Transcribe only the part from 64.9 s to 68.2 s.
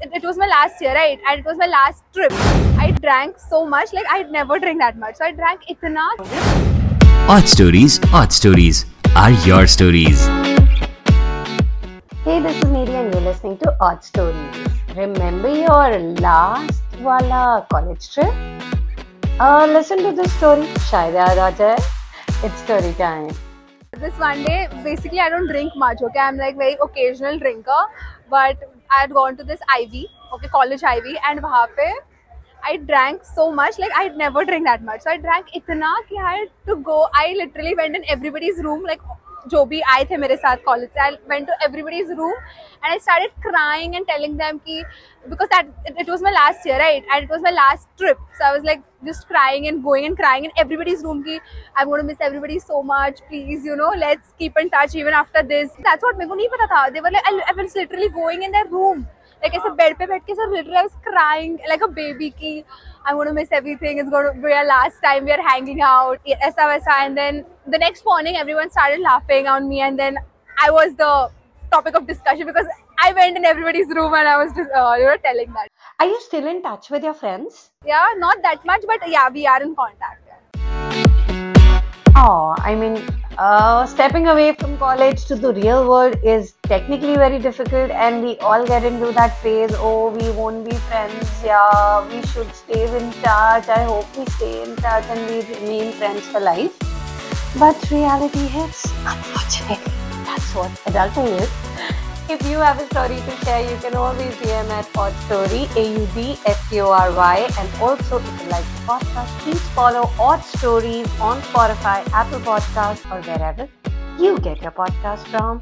time we are hanging out ऐसा वैसा and then the next